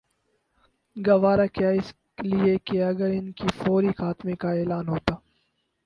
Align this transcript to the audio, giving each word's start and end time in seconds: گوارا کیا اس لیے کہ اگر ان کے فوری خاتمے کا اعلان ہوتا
گوارا 0.95 1.45
کیا 1.55 1.69
اس 1.71 1.87
لیے 2.23 2.55
کہ 2.65 2.83
اگر 2.83 3.09
ان 3.09 3.31
کے 3.31 3.47
فوری 3.57 3.91
خاتمے 3.97 4.35
کا 4.41 4.51
اعلان 4.51 4.87
ہوتا 4.87 5.13